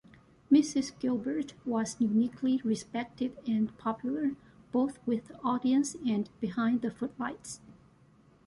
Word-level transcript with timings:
Mrs 0.51 0.97
Gilbert 0.97 1.53
was 1.63 1.97
uniquely 2.01 2.59
respected 2.63 3.37
and 3.45 3.77
popular, 3.77 4.31
both 4.71 4.97
with 5.05 5.31
audiences 5.43 6.01
and 6.07 6.27
behind 6.39 6.81
the 6.81 6.89
footlights. 6.89 7.59